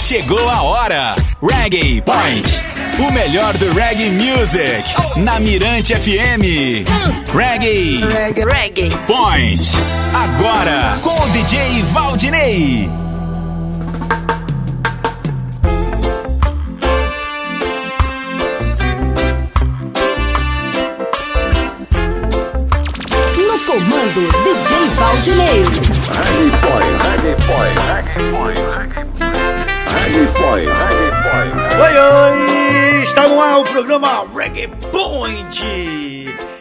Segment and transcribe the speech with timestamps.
[0.00, 1.14] Chegou a hora.
[1.42, 2.60] Reggae Point.
[2.98, 4.82] O melhor do reggae music.
[5.18, 6.84] Na Mirante FM.
[7.32, 8.00] Reggae.
[8.44, 8.90] Reggae.
[9.06, 9.62] Point.
[10.12, 12.90] Agora com o DJ Valdinei.
[23.36, 25.62] No comando, DJ Valdinei.
[26.12, 29.29] Reggae Point, Reggae Point, Reggae Point, Reggae Point,
[30.10, 30.72] Reggae Point.
[31.80, 33.02] Oi, oi!
[33.02, 35.64] Está no ar o programa Reggae Point!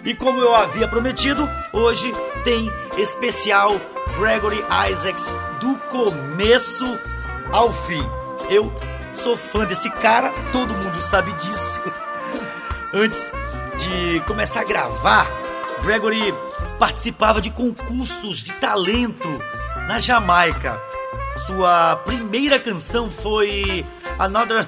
[0.05, 2.13] E como eu havia prometido, hoje
[2.43, 3.71] tem especial
[4.19, 6.85] Gregory Isaacs do começo
[7.51, 8.03] ao fim.
[8.51, 8.71] Eu
[9.13, 11.81] sou fã desse cara, todo mundo sabe disso.
[12.93, 13.31] Antes
[13.79, 15.27] de começar a gravar,
[15.81, 16.35] Gregory
[16.77, 19.27] participava de concursos de talento
[19.87, 20.79] na Jamaica.
[21.45, 23.85] Sua primeira canção foi
[24.17, 24.67] Another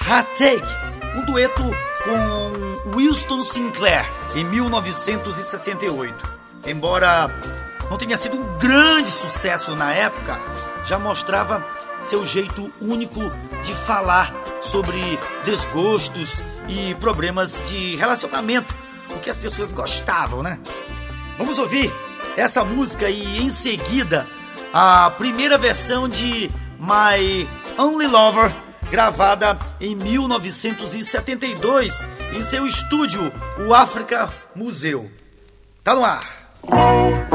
[0.00, 1.62] Hot Take, um dueto
[2.04, 6.38] com Winston Sinclair em 1968.
[6.66, 7.30] Embora
[7.88, 10.38] não tenha sido um grande sucesso na época,
[10.84, 11.64] já mostrava
[12.02, 13.20] seu jeito único
[13.62, 18.74] de falar sobre desgostos e problemas de relacionamento,
[19.10, 20.58] o que as pessoas gostavam, né?
[21.38, 21.92] Vamos ouvir
[22.36, 24.26] essa música e em seguida
[24.72, 28.54] a primeira versão de My Only Lover,
[28.90, 31.94] gravada em 1972
[32.34, 33.32] em seu estúdio,
[33.66, 35.10] o Africa Museu.
[35.82, 37.27] Tá no ar.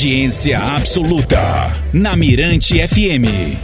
[0.00, 1.38] Audiência absoluta.
[1.92, 3.60] Na Mirante FM.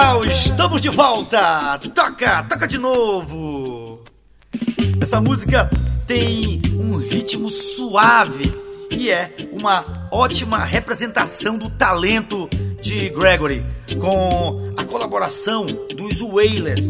[0.00, 1.78] Legal, estamos de volta!
[1.94, 4.02] Toca, toca de novo!
[4.98, 5.68] Essa música
[6.06, 8.50] tem um ritmo suave
[8.90, 12.48] e é uma ótima representação do talento
[12.80, 13.64] de Gregory
[14.00, 16.88] com a colaboração dos Wailers.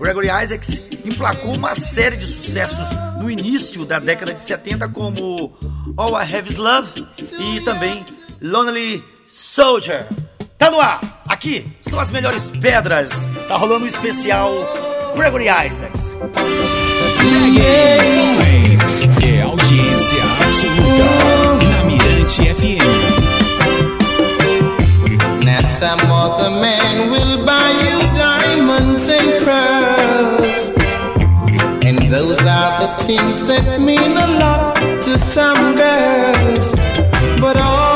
[0.00, 2.88] Gregory Isaacs emplacou uma série de sucessos
[3.20, 5.56] no início da década de 70 como
[5.96, 7.06] All I Have Is Love
[7.38, 8.04] e também
[8.42, 10.06] Lonely Soldier.
[10.58, 11.15] Tá no ar!
[11.28, 13.10] Aqui são as melhores pedras.
[13.48, 14.52] Tá rolando um especial
[15.14, 16.16] Gregory Isaacs.
[19.22, 23.26] É audiência absoluta na Mirante FM.
[25.78, 30.70] Some other man will buy you diamonds and pearls.
[31.84, 36.72] And those are the things that mean a lot to some girls.
[37.38, 37.95] But all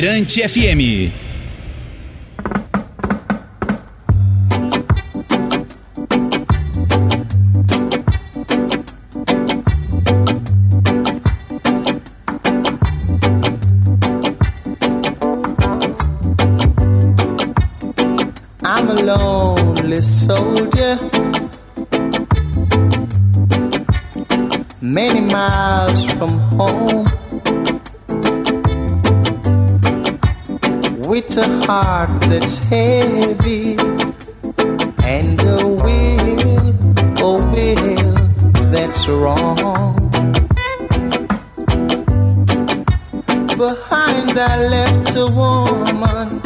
[0.00, 1.12] Mirante FM.
[24.82, 27.19] Many miles from home.
[31.20, 33.76] With a heart that's heavy.
[35.04, 36.68] And a will,
[37.20, 38.14] a will
[38.72, 39.94] that's wrong.
[43.58, 46.40] Behind I left a woman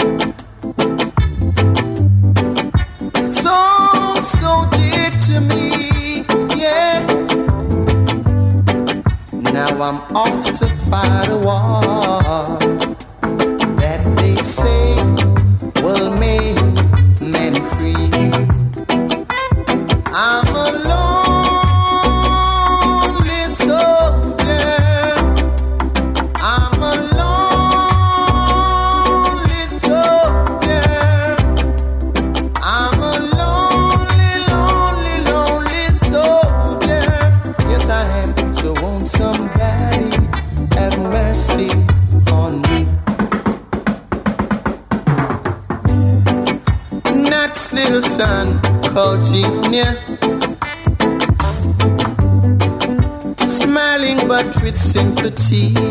[55.45, 55.84] see.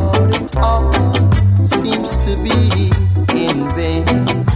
[0.00, 0.92] Lord, it all
[1.64, 2.90] seems to be
[3.36, 4.47] in vain.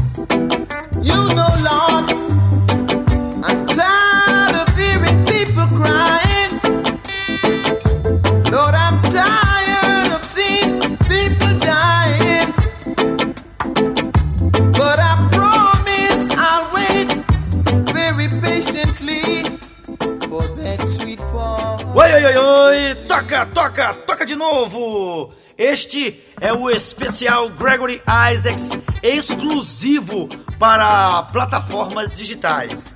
[24.62, 25.33] Novo!
[25.59, 28.00] Este é o especial Gregory
[28.33, 28.71] Isaacs
[29.02, 30.28] exclusivo
[30.59, 32.95] para plataformas digitais.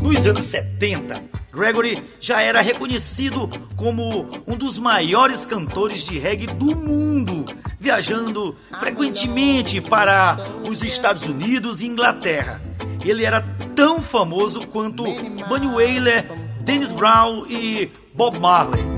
[0.00, 6.74] Nos anos 70, Gregory já era reconhecido como um dos maiores cantores de reggae do
[6.74, 7.44] mundo,
[7.78, 10.36] viajando frequentemente para
[10.68, 12.60] os Estados Unidos e Inglaterra.
[13.04, 13.40] Ele era
[13.76, 15.04] tão famoso quanto
[15.48, 16.26] Bunny Wailer,
[16.62, 18.91] Dennis Brown e Bob Marley.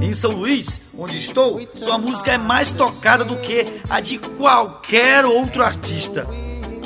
[0.00, 5.24] Em São Luís, onde estou, sua música é mais tocada do que a de qualquer
[5.24, 6.26] outro artista.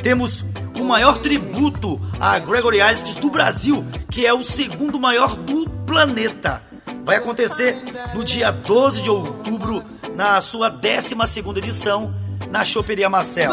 [0.02, 0.45] Temos
[0.78, 6.62] o maior tributo a Gregory Isaacs do Brasil, que é o segundo maior do planeta.
[7.04, 7.76] Vai acontecer
[8.14, 9.85] no dia 12 de outubro,
[10.16, 12.14] na sua 12ª edição,
[12.50, 13.52] na Choperia Marcel.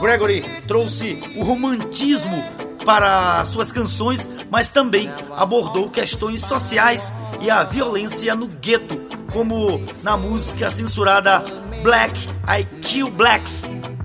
[0.00, 2.42] Gregory trouxe o romantismo
[2.84, 9.00] para suas canções, mas também abordou questões sociais e a violência no gueto,
[9.32, 11.44] como na música censurada
[11.82, 13.44] Black I Kill Black.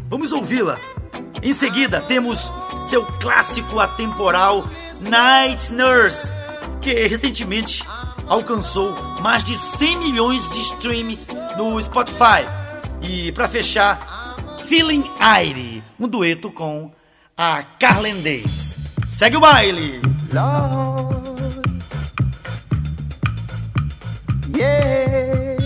[0.09, 0.77] Vamos ouvi-la.
[1.41, 2.51] Em seguida, temos
[2.83, 4.63] seu clássico atemporal
[5.01, 6.31] Night Nurse,
[6.81, 7.83] que recentemente
[8.27, 11.27] alcançou mais de 100 milhões de streams
[11.57, 12.45] no Spotify.
[13.01, 14.35] E para fechar,
[14.67, 16.91] Feeling Aire, um dueto com
[17.37, 18.75] a Carlen Days.
[19.07, 20.01] Segue o baile!
[20.31, 21.83] Lord.
[24.49, 25.57] Yeah.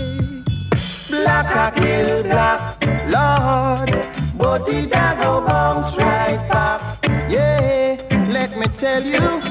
[1.08, 3.90] Black I kill black, Lord.
[4.36, 6.80] But it a go bounce right back.
[7.28, 7.96] Yeah.
[8.30, 9.42] Let me tell you,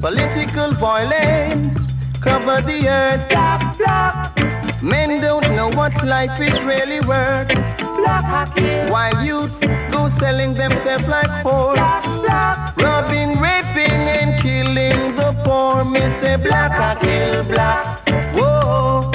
[0.00, 1.78] political violence
[2.20, 3.28] cover the earth.
[3.28, 4.82] Black, black.
[4.82, 7.83] Men don't know what life is really worth.
[8.04, 8.92] Black I kill.
[8.92, 9.58] While youths
[9.90, 12.76] go selling themselves like black.
[12.76, 15.86] Robbing, raping, and killing the poor.
[15.86, 18.06] Me say black I kill black.
[18.36, 19.10] Whoa,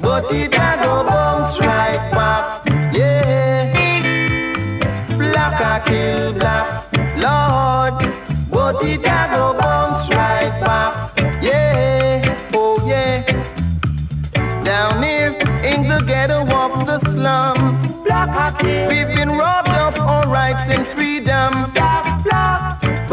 [0.00, 2.64] but it a go bounce right back.
[2.94, 3.74] Yeah,
[5.18, 6.66] black I kill black.
[7.24, 7.94] Lord,
[8.50, 9.59] but it a go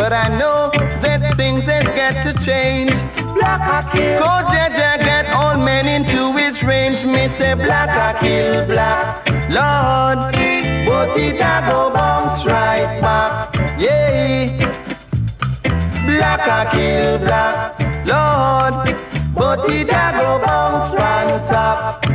[0.08, 0.72] But I know
[1.02, 2.92] that things has got to change.
[3.20, 7.04] Go Jaja get all men into his range.
[7.04, 9.28] Me say black I kill black.
[9.50, 10.34] Lord,
[10.88, 13.54] but it a go bounce right back.
[13.78, 14.72] Yeah.
[16.06, 17.78] Black I kill black.
[18.08, 18.96] Lord,
[19.36, 22.06] but it a go bounce on top.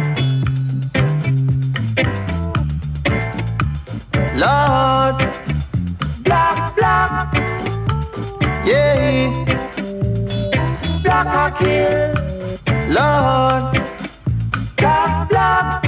[4.35, 5.22] Lord,
[8.65, 9.45] yeah,
[11.03, 12.13] black I kill.
[12.89, 13.73] Lord,
[14.77, 15.83] black, black.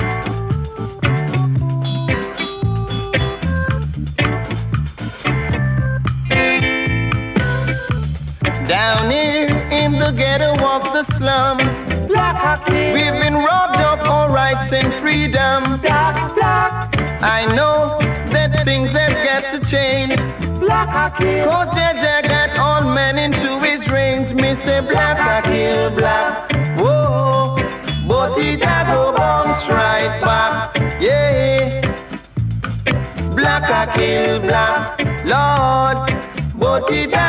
[8.67, 11.59] Down here in the ghetto of the slum,
[12.93, 15.81] we've been robbed of our rights and freedom.
[17.27, 17.99] I know
[18.33, 20.44] that things has got to change.
[20.61, 24.33] Cause Jaja got all men into his range.
[24.35, 26.53] Me say black, kill black.
[26.77, 27.57] Whoa,
[28.07, 30.77] but it a go bounce right back.
[31.01, 31.81] Yeah,
[33.35, 34.99] black, kill black.
[35.25, 35.99] Lord,
[36.59, 37.24] but it a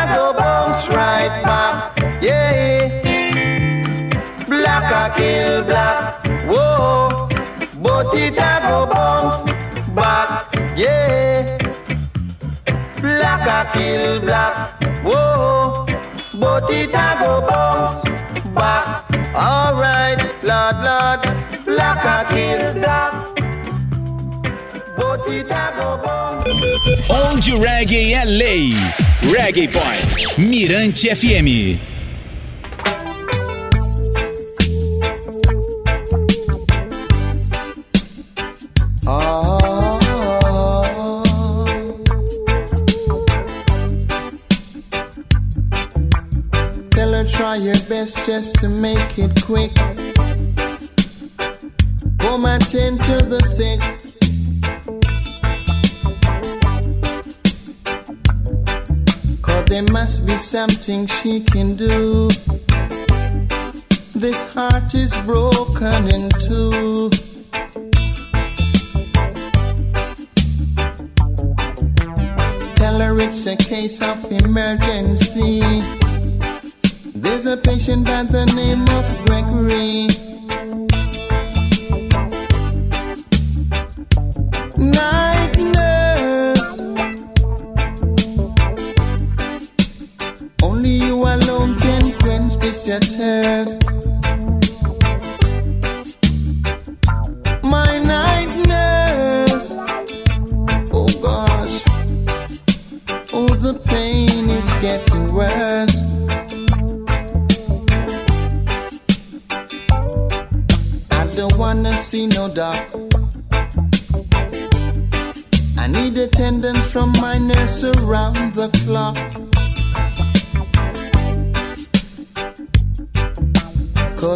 [13.73, 14.53] kill black.
[15.03, 15.85] Whoa,
[16.33, 18.01] but it a go bounce
[18.53, 18.87] back.
[19.35, 21.21] Alright, Lord, Lord,
[21.65, 22.65] black a kill.
[27.09, 28.73] Onde o reggae é lei.
[29.21, 30.37] Reggae Point.
[30.37, 31.94] Mirante FM.
[47.55, 49.73] Try your best just to make it quick.
[52.19, 53.79] Come and tend to the sick.
[59.41, 62.29] Cause there must be something she can do.
[64.15, 67.09] This heart is broken in two.
[72.75, 76.04] Tell her it's a case of emergency.
[77.47, 80.24] A patient by the name of Gregory.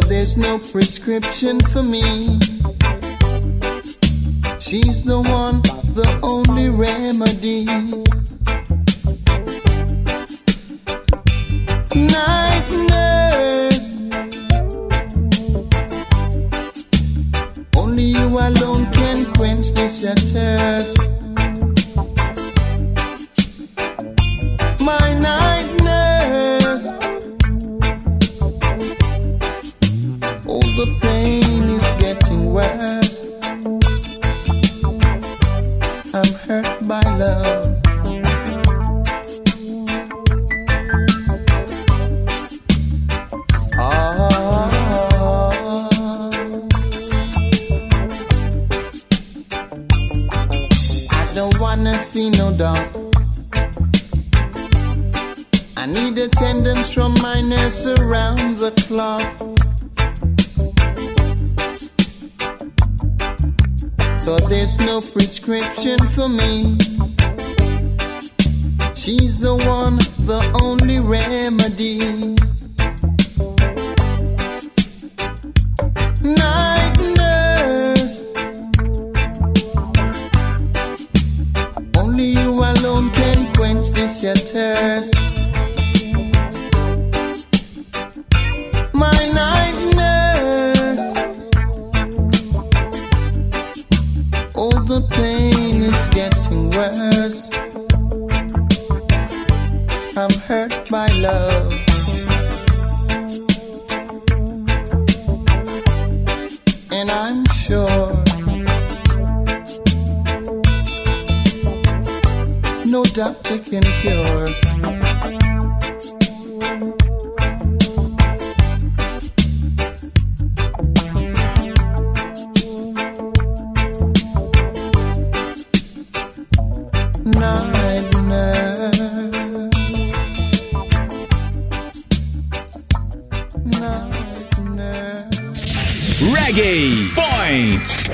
[0.08, 2.38] There's no prescription for me.
[4.58, 5.62] She's the one,
[5.94, 7.66] the only remedy.
[57.50, 59.26] Nurse around the clock.
[64.24, 66.78] But there's no prescription for me.
[68.94, 69.96] She's the one,
[70.30, 72.36] the only remedy.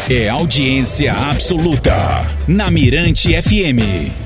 [0.08, 1.92] É audiência absoluta.
[2.46, 4.25] Na Mirante FM.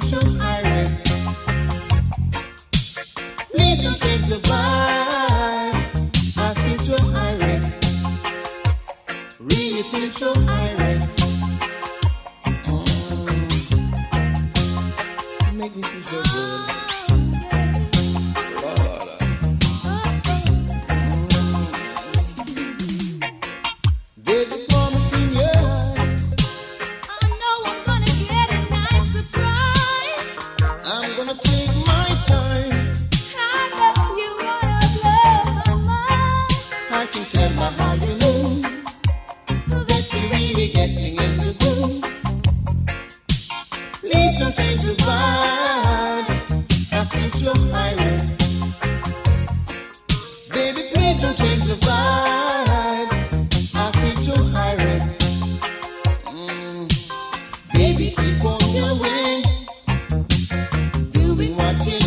[0.00, 0.47] show.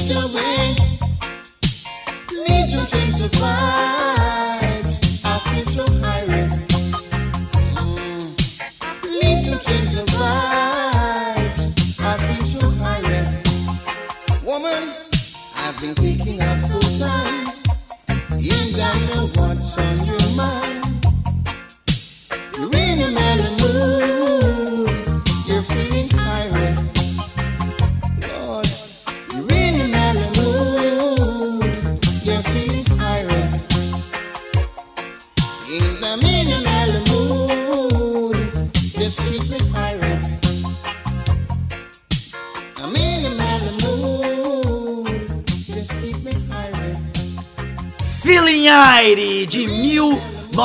[0.08, 0.76] doing
[2.48, 4.20] need your dreams to fly.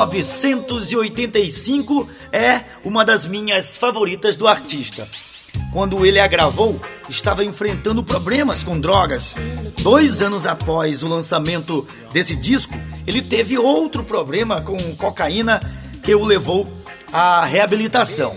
[0.04, 5.08] 1985 é uma das minhas favoritas do artista.
[5.72, 6.78] Quando ele a gravou,
[7.08, 9.34] estava enfrentando problemas com drogas.
[9.82, 12.74] Dois anos após o lançamento desse disco,
[13.06, 15.58] ele teve outro problema com cocaína
[16.02, 16.68] que o levou
[17.12, 18.36] à reabilitação.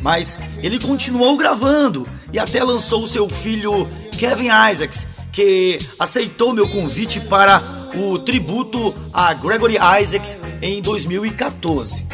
[0.00, 7.20] Mas ele continuou gravando e até lançou seu filho Kevin Isaacs, que aceitou meu convite
[7.20, 12.06] para o tributo a Gregory Isaacs em 2014.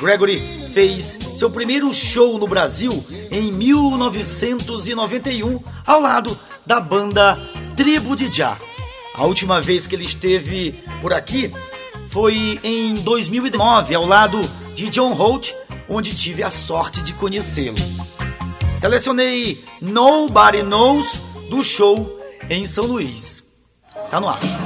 [0.00, 0.38] Gregory
[0.72, 7.38] fez seu primeiro show no Brasil em 1991 ao lado da banda
[7.76, 8.58] Tribo de Jah.
[9.14, 11.52] A última vez que ele esteve por aqui
[12.08, 14.40] foi em 2009 ao lado
[14.74, 15.52] de John Holt,
[15.88, 17.76] onde tive a sorte de conhecê-lo.
[18.76, 21.06] Selecionei Nobody Knows
[21.48, 23.42] do show em São Luís.
[24.10, 24.65] Tá no ar.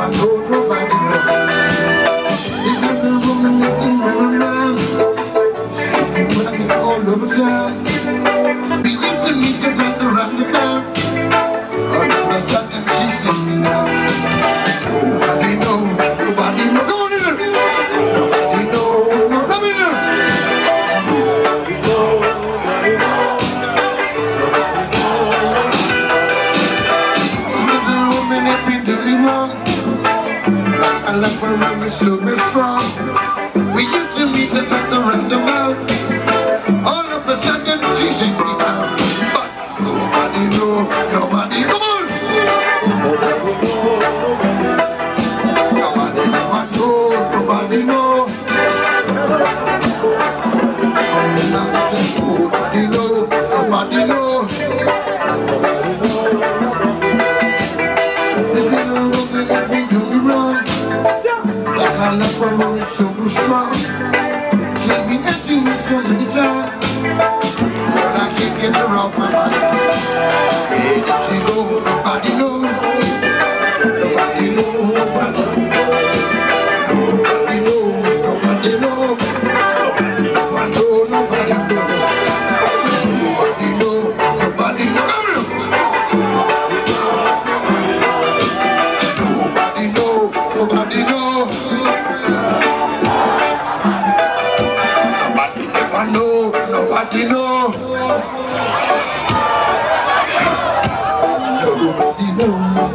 [0.00, 2.48] I know nobody else.
[2.64, 2.80] This
[7.84, 7.89] is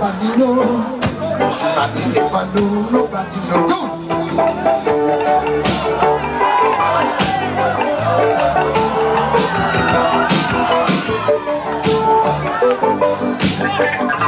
[0.06, 1.00] nobody know.
[1.40, 3.66] Nobody ever know, nobody know.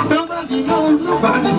[0.10, 1.57] Nobody know, nobody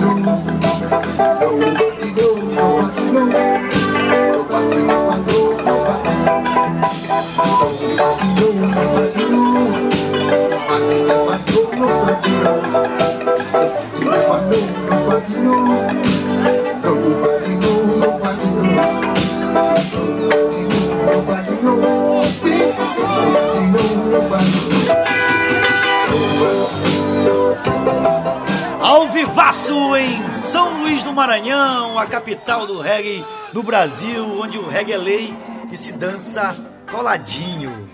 [29.49, 34.93] Passo em São Luís do Maranhão, a capital do reggae do Brasil, onde o reggae
[34.93, 35.33] é lei
[35.71, 36.55] e se dança
[36.91, 37.89] coladinho.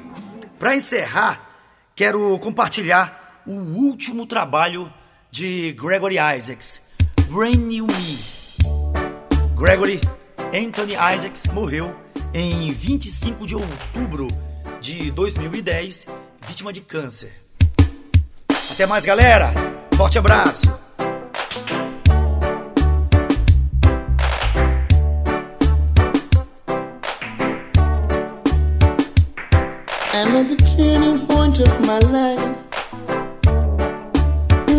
[0.60, 1.50] Para encerrar,
[1.96, 4.92] quero compartilhar o último trabalho
[5.32, 6.82] de Gregory Isaacs,
[7.30, 8.20] Brand New Me.
[9.56, 10.02] Gregory
[10.54, 11.96] Anthony Isaacs morreu
[12.34, 14.28] em 25 de outubro
[14.82, 16.06] de 2010,
[16.46, 17.32] vítima de câncer.
[18.70, 19.54] Até mais, galera!
[19.96, 20.85] Forte abraço!
[30.18, 32.40] I'm at the turning point of my life.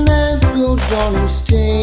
[0.08, 1.75] Life goes on and stays.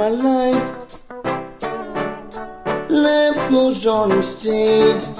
[0.00, 1.02] my life.
[2.88, 5.19] Left goes on the stage.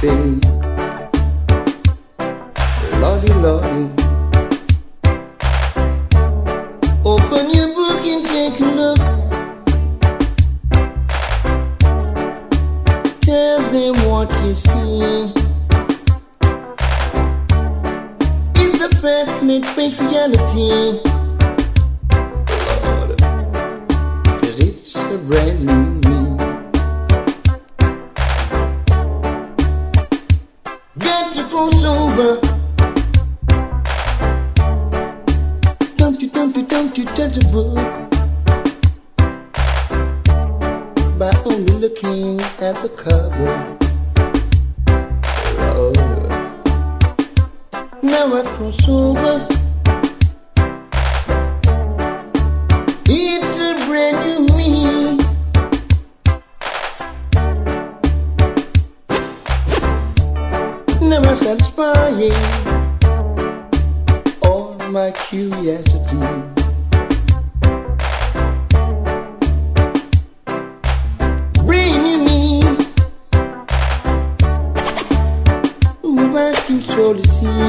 [0.00, 0.47] Baby.
[61.48, 62.32] satisfying
[64.42, 66.18] all my curiosity.
[71.64, 72.62] Bringing me
[76.34, 77.67] back to shore see.